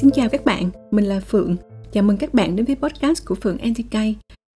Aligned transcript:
Xin 0.00 0.10
chào 0.10 0.28
các 0.28 0.44
bạn, 0.44 0.70
mình 0.90 1.04
là 1.04 1.20
Phượng. 1.20 1.56
Chào 1.92 2.02
mừng 2.02 2.16
các 2.16 2.34
bạn 2.34 2.56
đến 2.56 2.66
với 2.66 2.76
podcast 2.76 3.24
của 3.24 3.34
Phượng 3.34 3.56
NTK. 3.56 3.94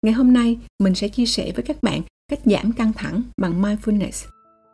Ngày 0.02 0.12
hôm 0.14 0.32
nay, 0.32 0.58
mình 0.82 0.94
sẽ 0.94 1.08
chia 1.08 1.26
sẻ 1.26 1.52
với 1.54 1.64
các 1.64 1.82
bạn 1.82 2.02
cách 2.28 2.38
giảm 2.44 2.72
căng 2.72 2.92
thẳng 2.92 3.22
bằng 3.36 3.62
mindfulness. 3.62 4.26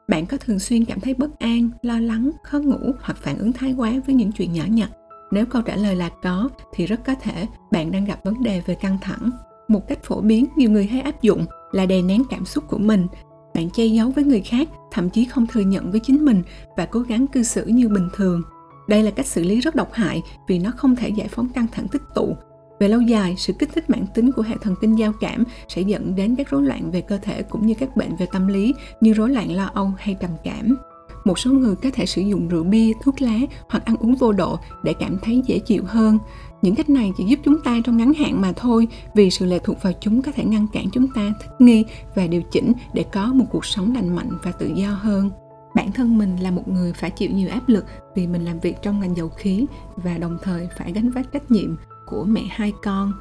Bạn 0.08 0.26
có 0.26 0.36
thường 0.36 0.58
xuyên 0.58 0.84
cảm 0.84 1.00
thấy 1.00 1.14
bất 1.14 1.38
an, 1.38 1.70
lo 1.82 2.00
lắng, 2.00 2.30
khó 2.44 2.58
ngủ 2.58 2.92
hoặc 3.00 3.18
phản 3.22 3.38
ứng 3.38 3.52
thái 3.52 3.74
quá 3.76 3.92
với 4.06 4.14
những 4.14 4.32
chuyện 4.32 4.52
nhỏ 4.52 4.64
nhặt? 4.68 4.90
Nếu 5.30 5.46
câu 5.46 5.62
trả 5.62 5.76
lời 5.76 5.96
là 5.96 6.10
có, 6.22 6.48
thì 6.74 6.86
rất 6.86 7.00
có 7.06 7.14
thể 7.14 7.46
bạn 7.72 7.92
đang 7.92 8.04
gặp 8.04 8.24
vấn 8.24 8.42
đề 8.42 8.62
về 8.66 8.74
căng 8.80 8.98
thẳng. 9.02 9.30
Một 9.68 9.88
cách 9.88 10.04
phổ 10.04 10.20
biến 10.20 10.46
nhiều 10.56 10.70
người 10.70 10.86
hay 10.86 11.00
áp 11.00 11.22
dụng 11.22 11.46
là 11.72 11.86
đè 11.86 12.02
nén 12.02 12.22
cảm 12.30 12.44
xúc 12.44 12.64
của 12.68 12.78
mình. 12.78 13.06
Bạn 13.54 13.70
che 13.70 13.86
giấu 13.86 14.10
với 14.10 14.24
người 14.24 14.40
khác, 14.40 14.68
thậm 14.90 15.10
chí 15.10 15.24
không 15.24 15.46
thừa 15.46 15.60
nhận 15.60 15.90
với 15.90 16.00
chính 16.00 16.24
mình 16.24 16.42
và 16.76 16.86
cố 16.86 17.00
gắng 17.00 17.26
cư 17.26 17.42
xử 17.42 17.66
như 17.66 17.88
bình 17.88 18.08
thường 18.14 18.42
đây 18.88 19.02
là 19.02 19.10
cách 19.10 19.26
xử 19.26 19.42
lý 19.42 19.60
rất 19.60 19.74
độc 19.74 19.92
hại 19.92 20.22
vì 20.48 20.58
nó 20.58 20.70
không 20.76 20.96
thể 20.96 21.08
giải 21.08 21.28
phóng 21.28 21.48
căng 21.48 21.66
thẳng 21.72 21.88
tích 21.88 22.02
tụ. 22.14 22.36
Về 22.80 22.88
lâu 22.88 23.00
dài, 23.00 23.34
sự 23.38 23.52
kích 23.52 23.68
thích 23.74 23.90
mãn 23.90 24.06
tính 24.14 24.32
của 24.32 24.42
hệ 24.42 24.54
thần 24.60 24.74
kinh 24.80 24.98
giao 24.98 25.12
cảm 25.20 25.44
sẽ 25.68 25.82
dẫn 25.82 26.14
đến 26.14 26.36
các 26.36 26.50
rối 26.50 26.62
loạn 26.62 26.90
về 26.90 27.00
cơ 27.00 27.18
thể 27.22 27.42
cũng 27.42 27.66
như 27.66 27.74
các 27.74 27.96
bệnh 27.96 28.16
về 28.16 28.26
tâm 28.32 28.46
lý 28.46 28.74
như 29.00 29.12
rối 29.12 29.30
loạn 29.30 29.52
lo 29.52 29.70
âu 29.74 29.92
hay 29.98 30.16
trầm 30.20 30.30
cảm. 30.44 30.76
Một 31.24 31.38
số 31.38 31.52
người 31.52 31.76
có 31.76 31.90
thể 31.92 32.06
sử 32.06 32.22
dụng 32.22 32.48
rượu 32.48 32.64
bia, 32.64 32.92
thuốc 33.02 33.22
lá 33.22 33.38
hoặc 33.68 33.84
ăn 33.84 33.96
uống 33.96 34.14
vô 34.14 34.32
độ 34.32 34.58
để 34.82 34.94
cảm 35.00 35.18
thấy 35.22 35.42
dễ 35.46 35.58
chịu 35.58 35.82
hơn. 35.86 36.18
Những 36.62 36.74
cách 36.74 36.90
này 36.90 37.12
chỉ 37.16 37.24
giúp 37.24 37.38
chúng 37.44 37.60
ta 37.64 37.80
trong 37.84 37.96
ngắn 37.96 38.12
hạn 38.14 38.40
mà 38.40 38.52
thôi, 38.52 38.88
vì 39.14 39.30
sự 39.30 39.46
lệ 39.46 39.58
thuộc 39.64 39.82
vào 39.82 39.92
chúng 40.00 40.22
có 40.22 40.32
thể 40.32 40.44
ngăn 40.44 40.66
cản 40.72 40.90
chúng 40.92 41.08
ta 41.14 41.32
thích 41.40 41.50
nghi 41.58 41.84
và 42.14 42.26
điều 42.26 42.42
chỉnh 42.42 42.72
để 42.94 43.04
có 43.12 43.32
một 43.32 43.44
cuộc 43.50 43.64
sống 43.64 43.94
lành 43.94 44.16
mạnh 44.16 44.30
và 44.42 44.52
tự 44.52 44.66
do 44.74 44.90
hơn 44.90 45.30
bản 45.78 45.92
thân 45.92 46.18
mình 46.18 46.36
là 46.36 46.50
một 46.50 46.68
người 46.68 46.92
phải 46.92 47.10
chịu 47.10 47.30
nhiều 47.30 47.48
áp 47.50 47.68
lực 47.68 47.84
vì 48.14 48.26
mình 48.26 48.44
làm 48.44 48.58
việc 48.58 48.76
trong 48.82 49.00
ngành 49.00 49.16
dầu 49.16 49.28
khí 49.28 49.66
và 49.96 50.18
đồng 50.18 50.38
thời 50.42 50.68
phải 50.78 50.92
gánh 50.92 51.10
vác 51.10 51.32
trách 51.32 51.50
nhiệm 51.50 51.76
của 52.06 52.24
mẹ 52.24 52.40
hai 52.50 52.72
con. 52.82 53.12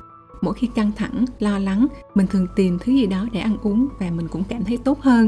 Mỗi 0.41 0.53
khi 0.53 0.67
căng 0.75 0.91
thẳng, 0.95 1.25
lo 1.39 1.59
lắng, 1.59 1.87
mình 2.15 2.27
thường 2.27 2.47
tìm 2.55 2.77
thứ 2.81 2.91
gì 2.91 3.07
đó 3.07 3.25
để 3.31 3.39
ăn 3.39 3.57
uống 3.63 3.87
và 3.99 4.11
mình 4.11 4.27
cũng 4.27 4.43
cảm 4.43 4.63
thấy 4.63 4.77
tốt 4.77 5.01
hơn. 5.01 5.27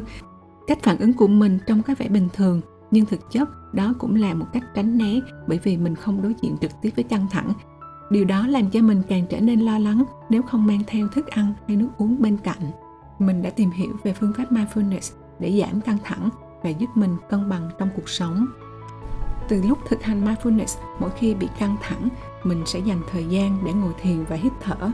Cách 0.67 0.79
phản 0.83 0.97
ứng 0.97 1.13
của 1.13 1.27
mình 1.27 1.59
trông 1.67 1.81
có 1.81 1.95
vẻ 1.97 2.07
bình 2.07 2.27
thường, 2.33 2.61
nhưng 2.91 3.05
thực 3.05 3.31
chất 3.31 3.73
đó 3.73 3.93
cũng 3.99 4.15
là 4.15 4.33
một 4.33 4.45
cách 4.53 4.63
tránh 4.75 4.97
né 4.97 5.19
bởi 5.47 5.59
vì 5.63 5.77
mình 5.77 5.95
không 5.95 6.21
đối 6.21 6.35
diện 6.41 6.57
trực 6.61 6.71
tiếp 6.81 6.89
với 6.95 7.03
căng 7.03 7.27
thẳng. 7.31 7.53
Điều 8.11 8.25
đó 8.25 8.47
làm 8.47 8.69
cho 8.69 8.81
mình 8.81 9.01
càng 9.09 9.25
trở 9.29 9.39
nên 9.39 9.59
lo 9.59 9.79
lắng 9.79 10.03
nếu 10.29 10.41
không 10.41 10.65
mang 10.65 10.81
theo 10.87 11.07
thức 11.07 11.27
ăn 11.27 11.53
hay 11.67 11.77
nước 11.77 11.89
uống 11.97 12.21
bên 12.21 12.37
cạnh. 12.37 12.71
Mình 13.19 13.41
đã 13.41 13.49
tìm 13.49 13.71
hiểu 13.71 13.91
về 14.03 14.13
phương 14.13 14.33
pháp 14.37 14.51
mindfulness 14.51 15.13
để 15.39 15.61
giảm 15.61 15.81
căng 15.81 15.97
thẳng 16.03 16.29
và 16.63 16.69
giúp 16.69 16.89
mình 16.95 17.15
cân 17.29 17.49
bằng 17.49 17.69
trong 17.79 17.89
cuộc 17.95 18.09
sống. 18.09 18.45
Từ 19.47 19.61
lúc 19.67 19.77
thực 19.89 20.03
hành 20.03 20.25
mindfulness, 20.25 20.79
mỗi 20.99 21.09
khi 21.17 21.33
bị 21.33 21.47
căng 21.59 21.75
thẳng, 21.81 22.07
mình 22.43 22.63
sẽ 22.65 22.79
dành 22.79 23.01
thời 23.11 23.25
gian 23.25 23.57
để 23.65 23.73
ngồi 23.73 23.93
thiền 24.01 24.23
và 24.23 24.35
hít 24.35 24.51
thở. 24.61 24.91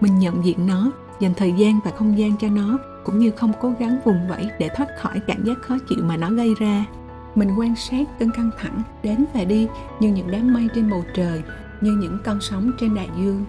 Mình 0.00 0.18
nhận 0.18 0.44
diện 0.44 0.66
nó, 0.66 0.92
dành 1.20 1.34
thời 1.34 1.52
gian 1.52 1.80
và 1.84 1.90
không 1.90 2.18
gian 2.18 2.36
cho 2.36 2.48
nó, 2.48 2.78
cũng 3.04 3.18
như 3.18 3.30
không 3.30 3.52
cố 3.60 3.72
gắng 3.78 3.98
vùng 4.04 4.28
vẫy 4.28 4.48
để 4.58 4.68
thoát 4.76 4.86
khỏi 4.98 5.20
cảm 5.26 5.44
giác 5.44 5.58
khó 5.62 5.76
chịu 5.88 5.98
mà 6.02 6.16
nó 6.16 6.30
gây 6.30 6.54
ra. 6.54 6.84
Mình 7.34 7.54
quan 7.58 7.76
sát 7.76 8.04
cơn 8.18 8.30
căng 8.30 8.50
thẳng 8.58 8.82
đến 9.02 9.24
và 9.34 9.44
đi 9.44 9.68
như 10.00 10.08
những 10.08 10.30
đám 10.30 10.52
mây 10.52 10.68
trên 10.74 10.90
bầu 10.90 11.04
trời, 11.14 11.42
như 11.80 11.90
những 12.00 12.18
con 12.24 12.40
sóng 12.40 12.72
trên 12.80 12.94
đại 12.94 13.08
dương. 13.18 13.44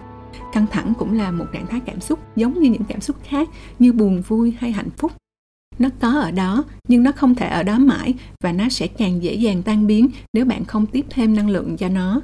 Căng 0.52 0.66
thẳng 0.66 0.92
cũng 0.98 1.18
là 1.18 1.30
một 1.30 1.44
trạng 1.52 1.66
thái 1.66 1.80
cảm 1.80 2.00
xúc 2.00 2.18
giống 2.36 2.60
như 2.60 2.70
những 2.70 2.84
cảm 2.84 3.00
xúc 3.00 3.16
khác, 3.22 3.48
như 3.78 3.92
buồn 3.92 4.22
vui 4.28 4.56
hay 4.58 4.72
hạnh 4.72 4.90
phúc 4.96 5.12
nó 5.78 5.88
có 6.00 6.20
ở 6.20 6.30
đó, 6.30 6.64
nhưng 6.88 7.02
nó 7.02 7.12
không 7.12 7.34
thể 7.34 7.48
ở 7.48 7.62
đó 7.62 7.78
mãi 7.78 8.14
và 8.42 8.52
nó 8.52 8.68
sẽ 8.68 8.86
càng 8.86 9.22
dễ 9.22 9.34
dàng 9.34 9.62
tan 9.62 9.86
biến 9.86 10.08
nếu 10.32 10.44
bạn 10.44 10.64
không 10.64 10.86
tiếp 10.86 11.06
thêm 11.10 11.36
năng 11.36 11.50
lượng 11.50 11.76
cho 11.76 11.88
nó. 11.88 12.20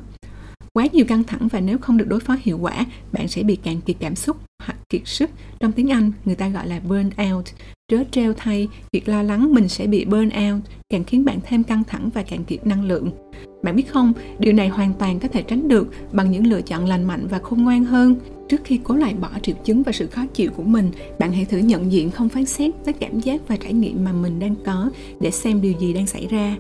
Quá 0.73 0.87
nhiều 0.93 1.05
căng 1.05 1.25
thẳng 1.25 1.49
và 1.49 1.61
nếu 1.61 1.79
không 1.79 1.97
được 1.97 2.09
đối 2.09 2.21
phó 2.21 2.37
hiệu 2.43 2.59
quả, 2.59 2.87
bạn 3.13 3.29
sẽ 3.29 3.43
bị 3.43 3.57
cạn 3.57 3.81
kiệt 3.81 3.97
cảm 4.01 4.17
xúc 4.17 4.37
hoặc 4.63 4.77
kiệt 4.89 5.03
sức. 5.05 5.31
Trong 5.61 5.73
tiếng 5.73 5.91
anh, 5.93 6.13
người 6.25 6.35
ta 6.35 6.49
gọi 6.49 6.69
là 6.69 6.81
burn 6.81 7.11
out. 7.33 7.45
Trớ 7.89 7.97
treo 8.11 8.35
thay, 8.37 8.69
việc 8.93 9.09
lo 9.09 9.23
lắng 9.23 9.55
mình 9.55 9.69
sẽ 9.69 9.87
bị 9.87 10.05
burn 10.05 10.29
out, 10.29 10.63
càng 10.89 11.05
khiến 11.05 11.25
bạn 11.25 11.39
thêm 11.45 11.65
căng 11.65 11.85
thẳng 11.85 12.11
và 12.15 12.23
cạn 12.23 12.45
kiệt 12.45 12.67
năng 12.67 12.85
lượng. 12.85 13.11
Bạn 13.63 13.77
biết 13.77 13.89
không, 13.89 14.13
điều 14.39 14.53
này 14.53 14.69
hoàn 14.69 14.95
toàn 14.95 15.21
có 15.21 15.29
thể 15.29 15.43
tránh 15.43 15.69
được 15.69 15.89
bằng 16.13 16.31
những 16.31 16.47
lựa 16.47 16.63
chọn 16.63 16.87
lành 16.87 17.05
mạnh 17.05 17.27
và 17.31 17.39
khôn 17.39 17.63
ngoan 17.63 17.85
hơn 17.85 18.17
trước 18.49 18.61
khi 18.65 18.81
cố 18.85 18.95
loại 18.95 19.15
bỏ 19.15 19.29
triệu 19.43 19.55
chứng 19.65 19.83
và 19.83 19.93
sự 19.93 20.07
khó 20.07 20.27
chịu 20.27 20.51
của 20.57 20.63
mình, 20.63 20.91
bạn 21.19 21.33
hãy 21.33 21.45
thử 21.45 21.59
nhận 21.59 21.93
diện 21.93 22.11
không 22.11 22.29
phán 22.29 22.45
xét 22.45 22.75
với 22.85 22.95
cảm 22.95 23.21
giác 23.21 23.49
và 23.49 23.57
trải 23.57 23.73
nghiệm 23.73 24.05
mà 24.05 24.13
mình 24.13 24.39
đang 24.39 24.55
có 24.67 24.91
để 25.21 25.31
xem 25.31 25.61
điều 25.61 25.73
gì 25.81 25.93
đang 25.93 26.07
xảy 26.07 26.27
ra. 26.27 26.57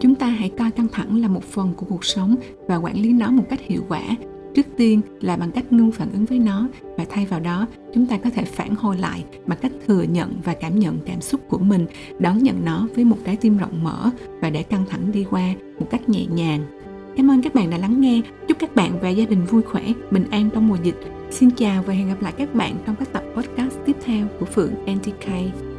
Chúng 0.00 0.14
ta 0.14 0.26
hãy 0.26 0.48
coi 0.58 0.70
căng 0.70 0.88
thẳng 0.88 1.20
là 1.20 1.28
một 1.28 1.44
phần 1.44 1.74
của 1.76 1.86
cuộc 1.88 2.04
sống 2.04 2.36
và 2.68 2.76
quản 2.76 3.02
lý 3.02 3.12
nó 3.12 3.30
một 3.30 3.44
cách 3.50 3.60
hiệu 3.60 3.82
quả. 3.88 4.02
Trước 4.54 4.66
tiên 4.76 5.00
là 5.20 5.36
bằng 5.36 5.50
cách 5.50 5.72
ngưng 5.72 5.92
phản 5.92 6.12
ứng 6.12 6.24
với 6.24 6.38
nó 6.38 6.68
và 6.96 7.04
thay 7.10 7.26
vào 7.26 7.40
đó, 7.40 7.66
chúng 7.94 8.06
ta 8.06 8.16
có 8.16 8.30
thể 8.30 8.44
phản 8.44 8.74
hồi 8.74 8.98
lại 8.98 9.24
bằng 9.46 9.58
cách 9.62 9.72
thừa 9.86 10.02
nhận 10.02 10.40
và 10.44 10.54
cảm 10.54 10.78
nhận 10.78 10.98
cảm 11.06 11.20
xúc 11.20 11.40
của 11.48 11.58
mình, 11.58 11.86
đón 12.18 12.38
nhận 12.38 12.64
nó 12.64 12.88
với 12.94 13.04
một 13.04 13.16
trái 13.24 13.36
tim 13.36 13.58
rộng 13.58 13.84
mở 13.84 14.10
và 14.40 14.50
để 14.50 14.62
căng 14.62 14.84
thẳng 14.88 15.12
đi 15.12 15.24
qua 15.30 15.54
một 15.78 15.86
cách 15.90 16.08
nhẹ 16.08 16.26
nhàng 16.34 16.60
cảm 17.16 17.30
ơn 17.30 17.42
các 17.42 17.54
bạn 17.54 17.70
đã 17.70 17.78
lắng 17.78 18.00
nghe. 18.00 18.20
Chúc 18.48 18.58
các 18.58 18.74
bạn 18.74 18.98
và 19.02 19.08
gia 19.08 19.24
đình 19.24 19.44
vui 19.44 19.62
khỏe, 19.62 19.82
bình 20.10 20.24
an 20.30 20.50
trong 20.54 20.68
mùa 20.68 20.78
dịch. 20.82 20.96
Xin 21.30 21.50
chào 21.50 21.82
và 21.82 21.94
hẹn 21.94 22.08
gặp 22.08 22.22
lại 22.22 22.32
các 22.38 22.54
bạn 22.54 22.74
trong 22.86 22.96
các 22.96 23.12
tập 23.12 23.22
podcast 23.34 23.74
tiếp 23.86 23.96
theo 24.04 24.26
của 24.40 24.46
phượng 24.46 24.74
ntk 24.86 25.71